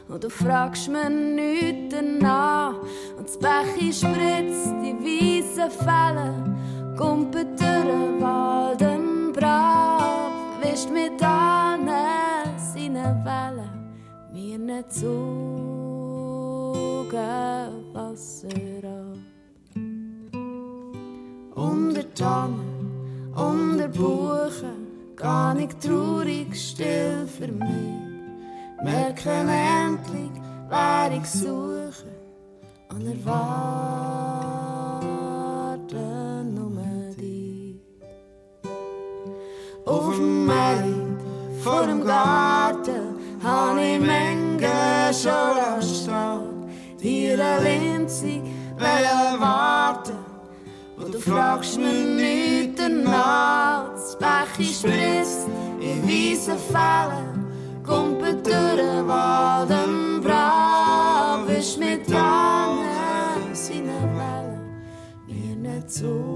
[0.07, 2.75] und du fragst mir nichts danach.
[3.17, 6.33] Und das Bechi spritzt die weißen Fälle,
[6.97, 10.31] kumpelt durch den Wald im Brav,
[10.61, 11.89] wischt mit allen
[12.57, 13.89] seine Wellen,
[14.33, 14.91] mir nicht
[17.93, 18.47] Wasser
[18.83, 19.00] ab.
[22.21, 28.11] Unter Tannen, unter Buchen, gar nicht traurig still für mich
[28.83, 30.31] merken endlich,
[30.69, 32.11] wer ich suche
[32.89, 33.73] und erwarten
[36.53, 36.71] nur
[37.15, 37.81] dich.
[39.87, 41.21] Auf dem Markt
[41.63, 46.69] vor dem Garten habe ich Menge schon erstrahlt.
[47.01, 48.43] Dir winzig
[48.77, 50.20] will warten
[51.11, 53.91] du fragst mich nicht danach.
[53.91, 55.47] Das Bechi spritzt
[55.79, 57.41] in weißen Fällen
[57.83, 64.61] kumpelt durch den Wald im Brav, ist mit Tannen seine Wellen,
[65.27, 66.31] mir nicht zogen.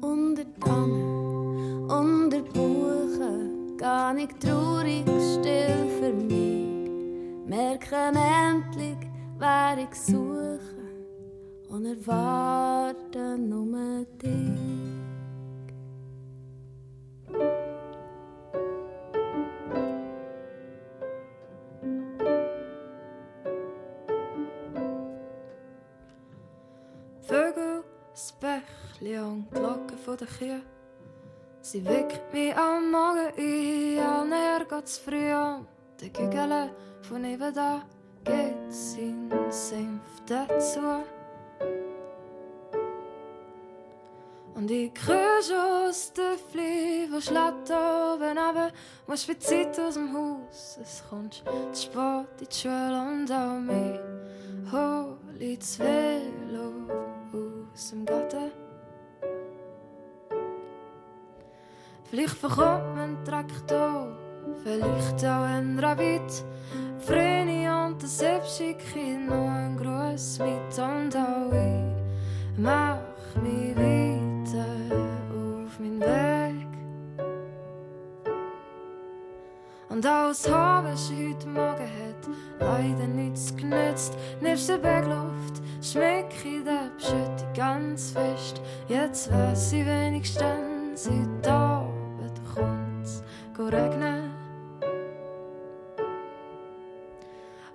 [0.00, 6.43] Unter Tannen, unter Buchen, gar nicht traurig, still für mich,
[7.46, 10.58] merken endlich, wer ich suche
[11.68, 14.74] und erwarten nur dich.
[27.22, 27.82] Vögel,
[28.12, 30.60] das Bächli und die Glocken von der Kühe.
[31.62, 35.66] Sie weckt mich am Morgen ein, an er geht's früh an.
[36.04, 36.68] Det giggar
[37.02, 37.80] von ni da
[38.24, 40.78] geht sin safe that's
[44.54, 45.56] Und ich Krüge
[45.88, 48.70] aus der Flieber schlägt oben runter.
[49.06, 50.78] Machst viel Zeit aus dem Haus.
[50.82, 51.42] Es kommt
[51.72, 54.72] zu spät in die Schule und auch mich.
[54.72, 56.72] Hol ich das Velo
[57.72, 58.52] aus dem Garten.
[62.10, 64.23] Vielleicht verkommt mein Traktor
[64.62, 66.44] vielleicht auch ein Rabbit.
[67.06, 68.02] Vreni und
[68.46, 71.94] schicke ich noch einen Gruß mit und auch ich
[72.56, 72.98] mach
[73.42, 74.66] mich weiter
[75.30, 76.66] auf meinen Weg.
[79.90, 82.28] Und das Haar, was heute Morgen hat,
[82.58, 84.16] leider nichts genützt.
[84.40, 88.60] Nebst der Bergluft schmeck ich den Beschütte ganz fest.
[88.88, 93.22] Jetzt weiß ich wenigstens, heute Abend kommt's
[93.58, 94.13] regnen.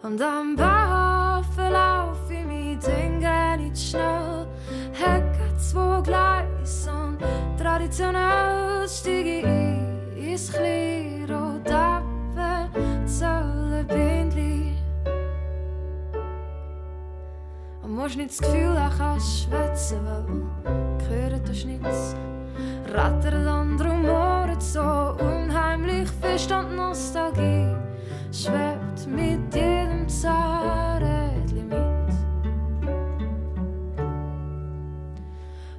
[0.02, 4.48] Und am Bahnhof verlauf ich mich Dinge nicht schnell.
[4.94, 7.18] Hecke zwei Gleise und
[7.62, 12.70] traditionell stieg ich ins Kliro, Dappe,
[13.06, 14.78] Zölle, Bindli.
[17.84, 22.16] Und musst nicht das Gefühl, ich kann schwätzen, weil gehört das nichts.
[22.94, 24.80] Rattert und rumoret so
[25.20, 27.76] unheimlich fest und Nostalgie
[28.32, 29.79] schwebt mit jedem
[30.10, 32.14] absurd limit.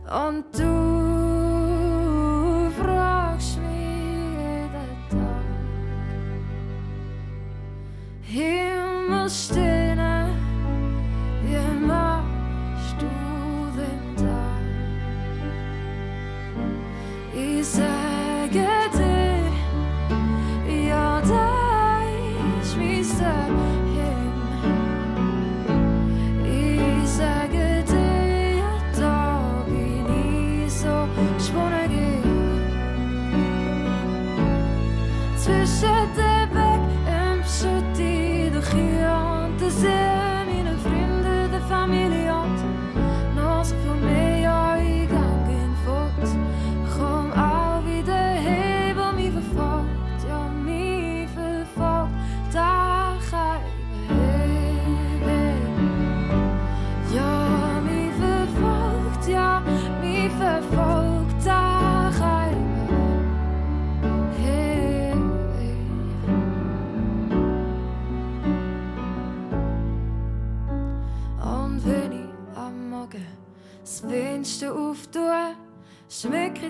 [0.09, 0.70] On to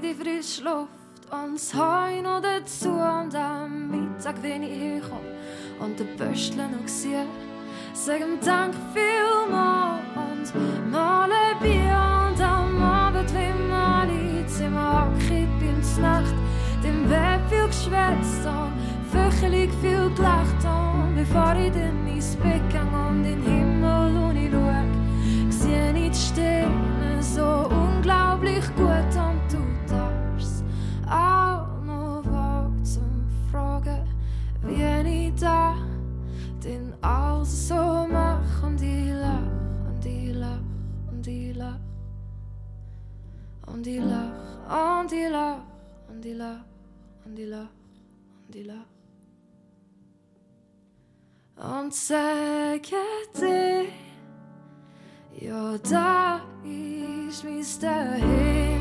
[0.01, 0.89] die frische Luft
[1.31, 2.89] und das Heu noch dazu.
[2.91, 5.37] Und am Mittag, wenn ich herkomme
[5.79, 7.27] und den Böstler noch sehe,
[7.93, 12.31] sagen Dank vielmals und mal ein Bier.
[12.31, 16.35] Und am Abend, wenn man alle Zimmer abkriegt, beim Nacht,
[16.83, 18.73] dem wird viel geschwätzt und
[19.11, 20.65] fürchterlich viel gelacht.
[20.65, 25.93] Und bevor ich dann ins Bett gehe und in den Himmel und ich schau, sehe
[25.93, 27.80] ich die Sterne so
[43.81, 44.31] dis-leur,
[44.69, 45.59] en dis-leur,
[46.09, 46.59] en dis-leur,
[47.27, 48.87] en dis-leur, en dis-leur.
[51.61, 53.43] 언제까지
[55.43, 58.17] 여자이 Mr.
[58.19, 58.81] Him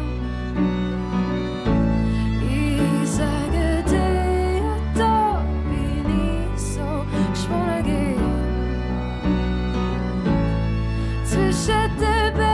[11.25, 12.48] Zwischen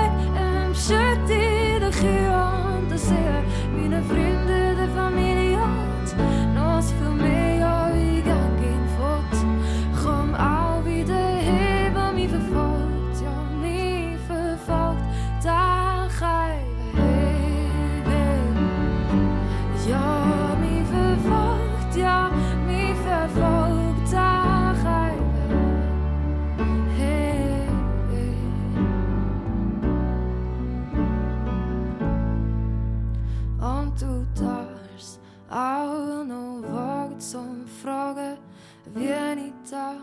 [39.69, 39.95] da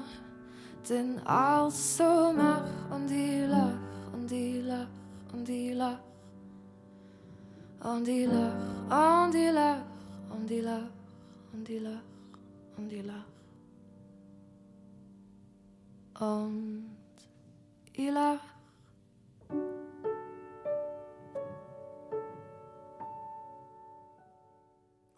[0.88, 1.98] denn alles
[2.36, 3.74] mach und ich lach
[4.12, 4.86] und ich lach
[5.32, 5.98] und ich lach
[7.84, 8.54] Und ich lach,
[9.24, 9.82] und ich lach,
[10.30, 10.86] und ich lach,
[11.52, 12.00] und ich lach,
[12.76, 13.24] und ich lach.
[16.20, 16.84] Und
[17.92, 18.51] ich lach.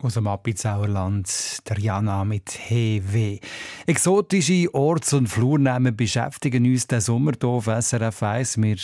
[0.05, 3.39] Aus dem Appenzauerland, der Jana mit HW.
[3.87, 8.59] Exotische Orts- und Flurnamen beschäftigen uns diesen Sommer hier auf SRF 1.
[8.59, 8.77] Wir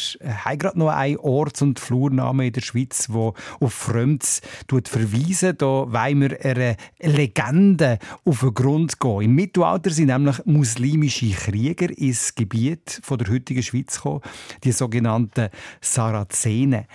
[0.45, 5.59] haben gerade noch einen Orts- und Flurnamen in der Schweiz, der auf Fremds verweisen.
[5.59, 9.21] Da wollen wir einer Legende auf den Grund gehen.
[9.21, 14.23] Im Mittelalter sind nämlich muslimische Krieger ins Gebiet von der heutigen Schweiz gekommen,
[14.65, 15.51] die sogenannten
[15.83, 16.87] Sarazenen.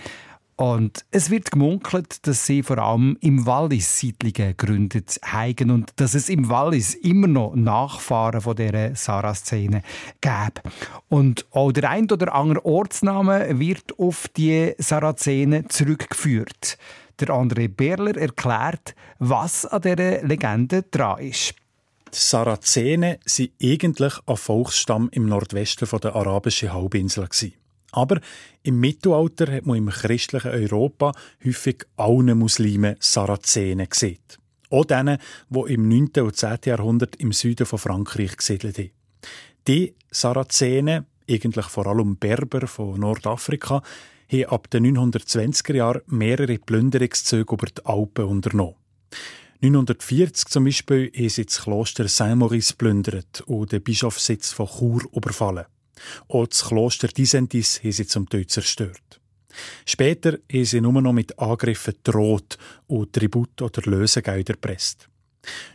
[0.57, 6.13] Und es wird gemunkelt, dass sie vor allem im Wallis Siedlungen gegründet haben und dass
[6.13, 9.81] es im Wallis immer noch Nachfahren von dieser Sarah-Szene
[10.21, 10.61] gäbe.
[11.09, 16.77] Und auch der ein oder andere Ortsname wird auf die Sarazenen zurückgeführt.
[17.19, 21.53] Der André Berler erklärt, was an dieser Legende dran ist.
[22.13, 27.27] Die Sarazenen waren eigentlich ein Volksstamm im Nordwesten der arabischen Halbinsel.
[27.95, 28.19] Aber
[28.63, 31.13] im Mittelalter hat man im christlichen Europa
[31.45, 34.19] häufig alle Muslimen Sarazenen gesehen.
[34.69, 35.17] Auch denen,
[35.49, 36.09] die im 9.
[36.21, 36.57] und 10.
[36.65, 38.91] Jahrhundert im Süden von Frankreich gesiedelt haben.
[39.67, 43.81] Die Sarazenen, eigentlich vor allem Berber von Nordafrika,
[44.29, 48.75] haben ab den 920er Jahren mehrere Plünderungszüge über die Alpen unternommen.
[49.61, 55.65] 940 zum Beispiel haben sie das Kloster Saint-Maurice plündert und den Bischofssitz von Chur überfallen.
[56.27, 59.19] Auch das Kloster Disentis haben sie zum Teil zerstört.
[59.85, 65.07] Später haben sie nur noch mit Angriffen droht und Tribut oder Lösegelder erpresst.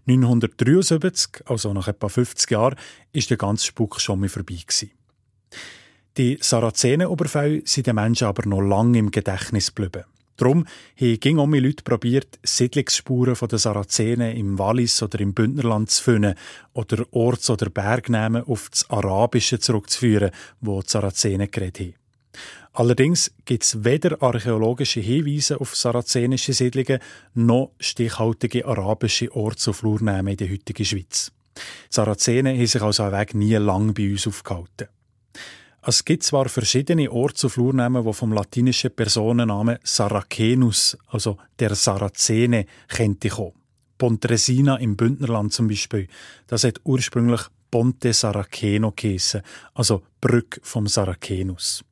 [0.07, 2.77] 973, also nach etwa 50 Jahren,
[3.13, 4.91] ist der ganze Spuk schon mal vorbei gewesen.
[6.17, 10.05] Die Sarazenenoberfälle sind den Menschen aber noch lange im Gedächtnis geblieben.
[10.41, 10.65] Darum
[10.99, 16.35] haben auch Leute probiert, Siedlungsspuren der Sarazenen im Wallis oder im Bündnerland zu finden
[16.73, 20.31] oder Orts- oder Bergnamen auf das Arabische zurückzuführen,
[20.63, 21.95] wo die Sarazenen geredet haben.
[22.73, 27.01] Allerdings gibt es weder archäologische Hinweise auf sarazenische Siedlungen
[27.35, 31.33] noch stichhaltige arabische Orts- und Flurnamen in der heutigen Schweiz.
[31.55, 31.61] Die
[31.91, 34.89] Sarazenen haben sich also Weg nie lang bei uns aufgehalten.
[35.83, 42.67] Es gibt zwar verschiedene Orts- und Flurnamen, die vom latinischen Personennamen Saracenus, also der Sarazene,
[42.87, 43.55] könnte kommen.
[43.97, 46.07] Pontresina im Bündnerland zum Beispiel,
[46.47, 49.43] das hat ursprünglich Ponte Saraceno geheissen,
[49.75, 51.83] also Brücke vom Saracenus.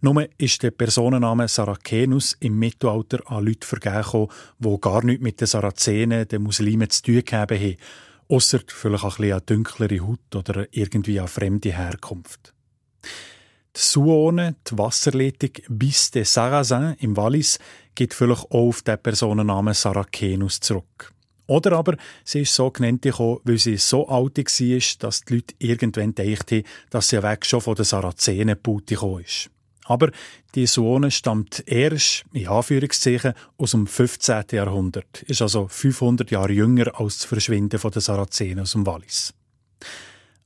[0.00, 5.46] Nur ist der Personenname Saracenus im Mittelalter an Leute vergeben, die gar nichts mit den
[5.46, 7.76] Sarazenen, den Muslimen zu tun haben,
[8.28, 12.51] ausser vielleicht auch ein bisschen eine dunklere Haut oder irgendwie eine fremde Herkunft.
[13.74, 17.58] Die Suone, die Wasserleitung bis de Sarrazin im Wallis,
[17.94, 21.12] geht vielleicht auch auf den Personennamen Saracenus zurück.
[21.46, 26.14] Oder aber sie ist so genannt weil sie so alt war, dass die Leute irgendwann
[26.14, 29.50] dachten, dass sie weg schon von den Sarazenen gekommen ist.
[29.84, 30.10] Aber
[30.54, 34.44] die Suone stammt erst, in Anführungszeichen, aus dem 15.
[34.52, 39.34] Jahrhundert, ist also 500 Jahre jünger als das Verschwinden der Sarazenen aus dem Wallis.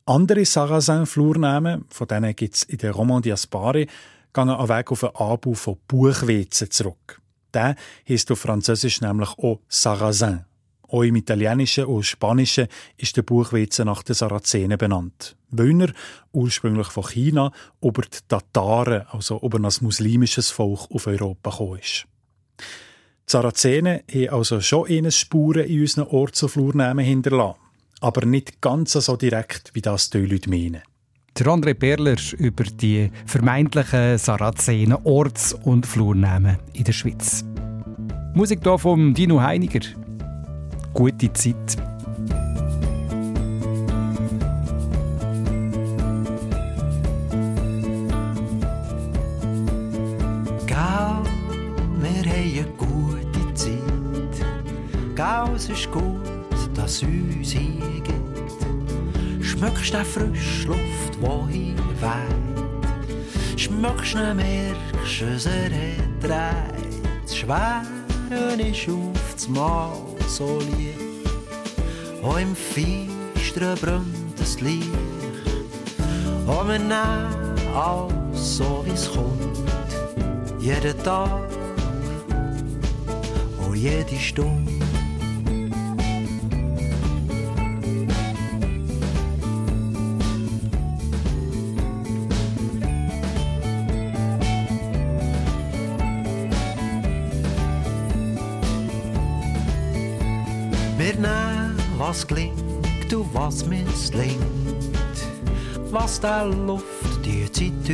[0.09, 3.87] Andere Sarrazin-Flurnamen, von denen gibt es in der Romandie Aspare,
[4.33, 7.21] gehen an Weg auf einen Anbau von Buchweizen zurück.
[7.53, 7.75] Der
[8.09, 10.45] heisst auf Französisch nämlich auch Sarrazin.
[10.87, 15.35] Auch im Italienischen und Spanischen ist der Buchweizen nach den Sarazenen benannt.
[15.51, 15.93] Weil
[16.31, 17.51] ursprünglich von China,
[17.83, 22.07] über die Tataren, also über ein muslimisches Volk auf Europa gekommen ist.
[22.61, 22.65] Die
[23.33, 27.66] Sarazenen haben also schon ihre Spuren in unseren Orts- und Flurnamen hinterlassen
[28.01, 30.83] aber nicht ganz so direkt, wie das die Leute meinen.
[31.39, 37.45] Der André Perler über die vermeintlichen Sarazenen Orts- und Flurnamen in der Schweiz.
[38.35, 39.81] Musik hier von Dino Heiniger.
[40.95, 41.77] Gute Zeit.
[50.67, 51.23] Gau,
[52.01, 54.47] wir haben eine gute Zeit.
[55.15, 56.16] Gau, es ist gut
[56.87, 59.45] das uns hier gibt.
[59.45, 63.61] Schmöckst du frische Luft, wo hier weht.
[63.61, 66.83] Schmöckst du merkst, es er hat dreht.
[67.25, 67.83] Das Schwere
[68.71, 69.97] ist auf das Mal
[70.29, 71.27] so lieb.
[72.23, 74.87] Auch im Feistern brennt das Licht.
[76.47, 76.95] Und wir nehmen
[77.75, 79.59] alles so, wie es kommt.
[80.61, 81.51] Jeden Tag
[83.59, 84.66] und jede Stunde.
[102.17, 104.41] Was gelingt und was misslingt,
[105.91, 107.91] was der Luft die Zeit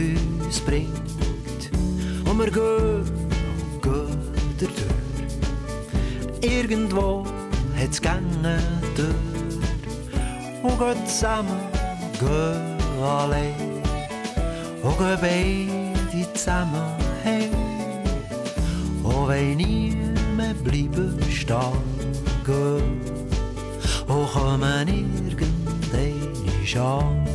[0.46, 1.70] uns bringt.
[2.24, 4.16] Und wir gehen und gehen
[4.60, 4.70] durch.
[6.40, 7.26] Irgendwo
[7.76, 8.60] hat's Gänge
[8.94, 9.08] durch.
[10.62, 11.58] Und gehen zusammen,
[12.20, 13.82] gehen allein.
[14.84, 16.94] Und gehen beide zusammen
[17.24, 17.50] heim.
[19.02, 19.96] Und wenn nie
[20.36, 21.72] mehr bleiben stehen,
[22.46, 23.11] gehen.
[24.12, 26.10] Und kommen irgendeine
[26.82, 27.26] an.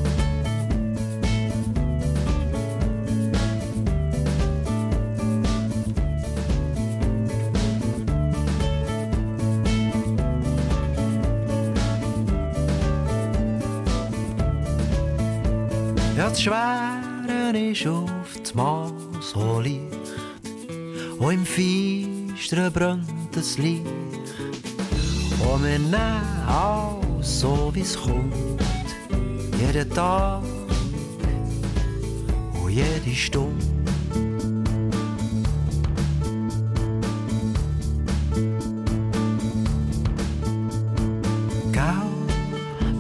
[16.16, 18.06] Ja, das Schwere ist auf
[18.40, 19.82] das Mal so leicht.
[21.18, 24.07] Und im Feistern brennt das Licht.
[25.62, 25.96] Nehmen
[26.48, 28.34] alles so, wie es kommt.
[29.60, 30.44] Jeden Tag
[32.62, 33.66] und jede Stunde.
[41.72, 41.84] Gell,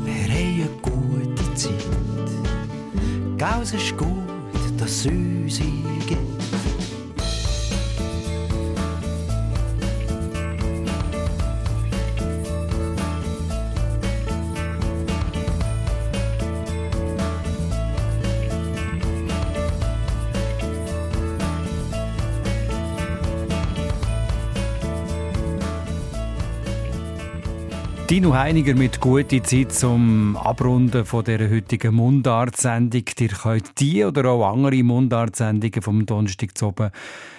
[0.04, 1.74] wir eine gute Zeit.
[3.38, 4.08] Gell, es ist gut,
[4.78, 5.60] dass es uns
[28.28, 28.34] gibt.
[28.34, 33.04] Dino Heiniger mit guter Zeit zum Abrunden von der heutigen Mundart-Sendung.
[33.20, 36.92] Ihr könnt die oder auch andere Mundart-Sendungen vom Donnerstag zu oben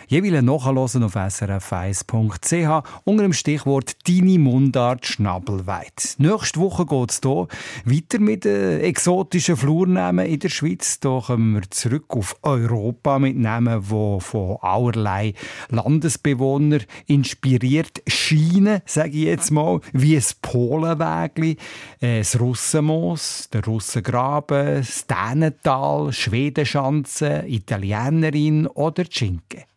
[0.09, 6.17] jeweils nachhören auf srf1.ch unter dem Stichwort «Deine Mundart Schnabelweit».
[6.19, 7.47] Nächste Woche geht es hier
[7.85, 10.99] weiter mit den exotischen Flurnamen in der Schweiz.
[11.03, 15.35] Hier kommen wir zurück auf Europa mit Namen, die von allerlei
[15.69, 21.57] Landesbewohnern inspiriert scheinen, sage ich jetzt mal, wie das Polenwägli,
[22.01, 29.68] äh, das Russenmoos, der Russengraben, das Dänental, Schwedenschanze, Italienerin oder Schinken.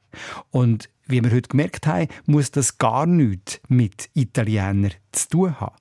[0.50, 5.76] Und wie wir heute gemerkt haben, muss das gar nichts mit Italienern zu tun haben.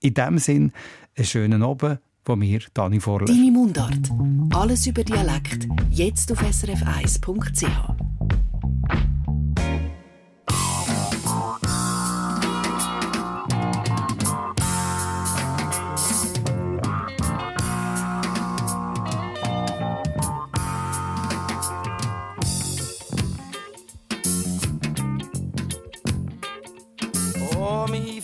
[0.00, 0.72] In diesem Sinn,
[1.16, 3.26] einen schönen Abend von mir, Dani Vorler.
[3.26, 4.10] Deine Mundart.
[4.50, 5.68] Alles über Dialekt.
[5.90, 7.66] Jetzt auf srf1.ch.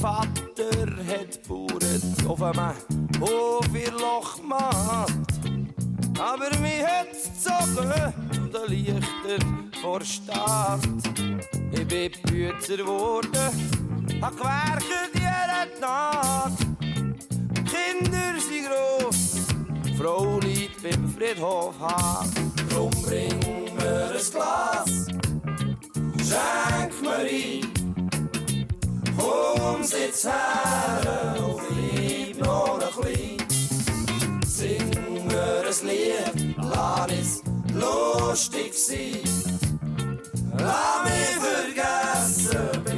[0.00, 1.84] Vater hat gebaut
[2.26, 2.72] auf einem
[3.20, 5.12] Hof in Lochmatt.
[6.18, 7.92] Aber mich hat's gezogen
[8.32, 10.80] zu den Lichtern vor Stadt.
[11.72, 13.30] Ich bin Bützer geworden,
[14.22, 16.58] hab gewerkt jede Nacht.
[17.68, 19.48] Kinder sind gross,
[19.98, 22.30] Frau liegt beim Friedhof hart.
[22.70, 23.38] Drum bring
[23.76, 25.08] mir ein Glas,
[26.16, 27.79] schenk mir ein.
[29.20, 34.42] Komm, sitz her und bleib noch ein bisschen.
[34.46, 34.90] Sing
[35.26, 37.42] mir ein Lied, lass es
[37.74, 39.22] lustig sein.
[40.58, 42.89] Lass mich vergessen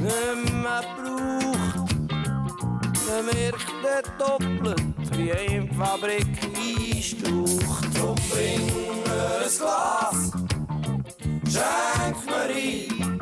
[0.00, 1.90] nicht mehr gebraucht.
[3.06, 7.98] Man merkt dann doppelt, wie in die Fabrik einstaucht.
[7.98, 10.32] Drum bring mir ein Glas,
[11.48, 13.20] schenk mir ein.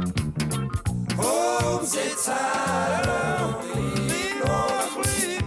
[1.17, 3.03] Komm, sitz her
[3.45, 3.57] und
[4.07, 5.45] bleib noch bisschen.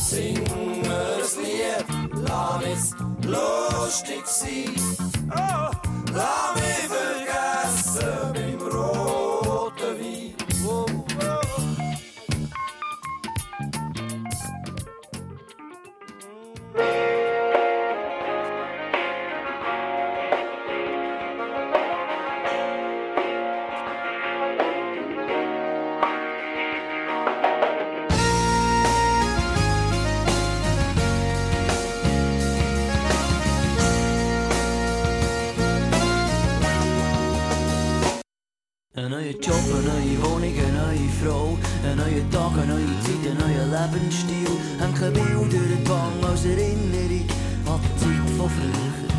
[0.00, 0.38] Sing
[0.82, 1.86] mir ein Lied,
[2.28, 2.84] lass es
[3.24, 4.74] lustig sein.
[5.34, 5.70] Oh,
[45.90, 47.26] Wange als Erinnerung
[47.66, 49.10] an die Zeit von früher.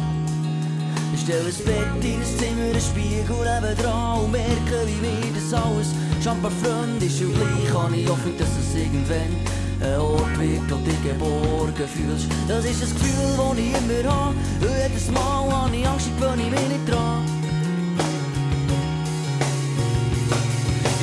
[1.14, 5.52] Ich stelle ein Bett in ein Zimmer, einen Spiegel nebendran und merke, wie mir das
[5.52, 5.92] alles
[6.24, 7.20] schon ein Freund ist.
[7.20, 9.36] Und gleich habe ich Hoffnung, dass es irgendwann
[9.84, 12.32] ein Ort wird, wo dich geborgen fühlst.
[12.48, 14.36] Das ist das Gefühl, das ich immer habe.
[14.64, 17.26] Jedes Mal habe ich Angst, ich gewöhne mich nicht dran.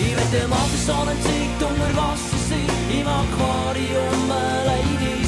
[0.00, 5.27] Ich will mal für so eine Zeit unter Wasser sein, im Aquarium alleine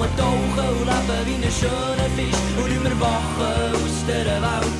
[0.00, 0.08] sein.
[0.08, 4.72] Nur tauchen und leben wie ein schöner Fisch und immer wachen aus dieser Welt.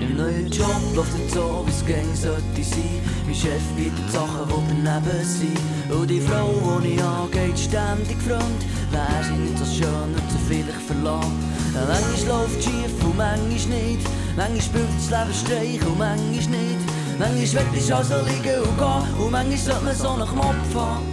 [0.00, 3.00] Im neuen Job läuft es so, wie es gern sollte sein.
[3.26, 5.58] Mein Chef bietet Sachen, die daneben sind.
[5.90, 8.64] Und die Frau, die ich angeht, ständig fremd.
[8.96, 11.36] Wäre sie nicht so schön, würde sie vielleicht verlassen.
[11.74, 14.08] Manchmal läuft schief und manchmal nicht.
[14.36, 16.82] Manchmal spielt das Leben Streich und manchmal nicht.
[17.18, 19.14] Manchmal will ich also liegen und gehen.
[19.20, 21.06] Und manchmal sollte man so einen Knopf haben.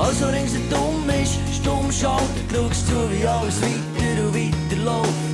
[0.00, 5.26] Also ringsherum ist stumm schalten, schaust zu, wie alles weiter und weiter läuft.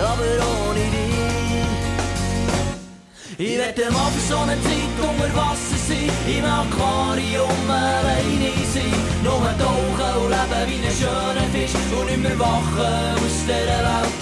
[0.00, 0.93] Aber ohne.
[3.36, 8.94] Ich werde mal für so eine Zeit unter Wasser sein, im Aquarium alleine sein.
[9.24, 14.14] Nur tauchen und leben wie ein schöner Fisch und nicht mehr wachen aus dieser Welt.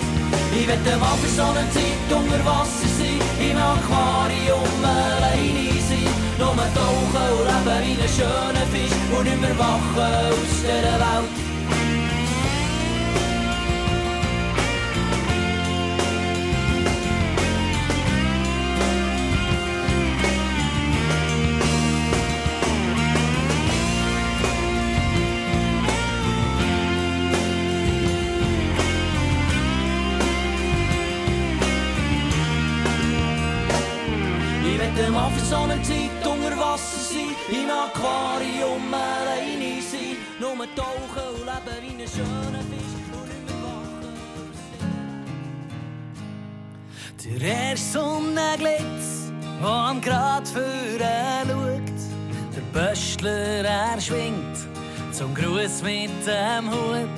[0.59, 6.09] Ich werde mal für so eine Zeit unter Wasser sein, im Aquarium alleine sein.
[6.39, 11.41] Nur tauchen und leben wie ein schöner Fisch und nicht mehr wachen aus dieser Welt.
[47.25, 50.99] Der erste Sonnenglitz, der am Grad führen
[51.49, 54.59] schaut, der Böstler, er schwingt
[55.13, 57.09] zum Gruß mit dem Hut,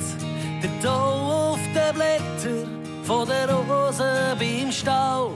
[0.63, 2.69] der Tau auf den Blättern
[3.03, 5.33] von der Rose beim Stau.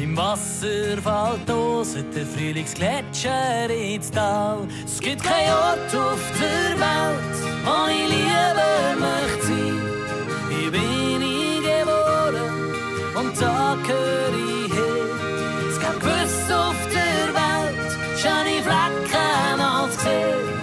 [0.00, 4.68] Im Wasserfall toset der Frühlingsgletscher ins Tal.
[4.84, 8.74] Es gibt keinen Ort auf der Welt, wo ich lieber
[9.06, 9.80] möchte sein.
[10.50, 11.44] Hier bin ich
[13.14, 15.04] und da gehöre ich her.
[15.70, 17.90] Es gibt gewiss auf der Welt
[18.20, 20.54] schöne Flecken als gesehen.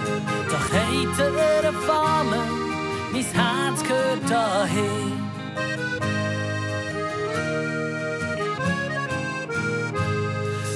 [0.50, 2.42] Doch er eine Fahne,
[3.12, 5.22] mein Herz gehört daher.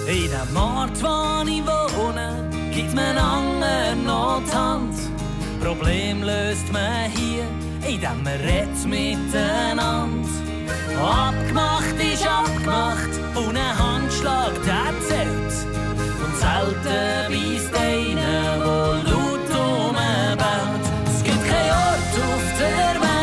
[0.09, 5.06] In dem Ort, wo ich wohne, gibt man anderen noch die Hand.
[5.67, 7.43] Problem löst man hier,
[7.85, 10.29] indem man redet miteinander.
[10.97, 15.55] Abgemacht ist abgemacht und ein Handschlag, der zählt.
[16.23, 20.85] Und selten weisst einer, wo laut rumbaut.
[21.09, 23.16] Es gibt keinen Ort auf der Welt,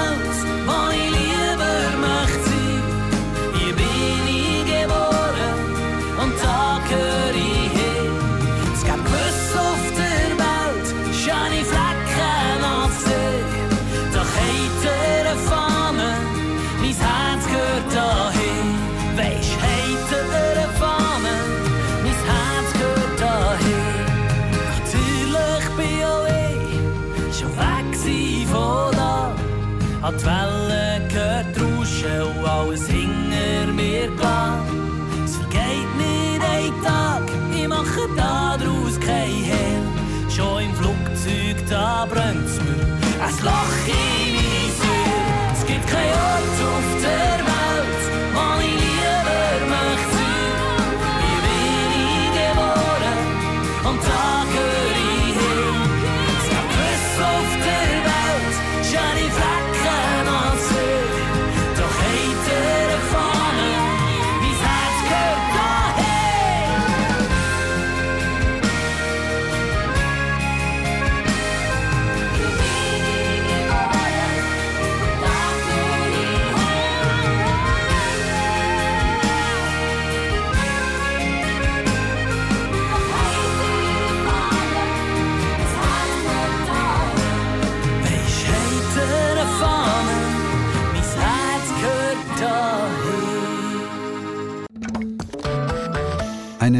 [42.06, 43.83] brennt's mir ein Loch